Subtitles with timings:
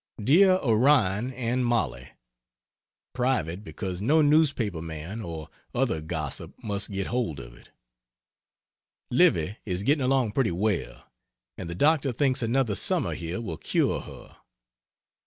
[0.19, 2.09] DEAR ORION AND MOLLIE,
[3.13, 7.69] ("Private" because no newspaper man or other gossip must get hold of it)
[9.11, 11.05] Livy is getting along pretty well,
[11.55, 14.37] and the doctor thinks another summer here will cure her.